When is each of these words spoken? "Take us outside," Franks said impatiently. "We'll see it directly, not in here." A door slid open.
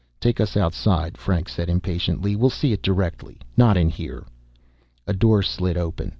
"Take 0.19 0.41
us 0.41 0.57
outside," 0.57 1.15
Franks 1.15 1.53
said 1.53 1.69
impatiently. 1.69 2.35
"We'll 2.35 2.49
see 2.49 2.73
it 2.73 2.81
directly, 2.81 3.37
not 3.55 3.77
in 3.77 3.89
here." 3.89 4.25
A 5.05 5.13
door 5.13 5.43
slid 5.43 5.77
open. 5.77 6.09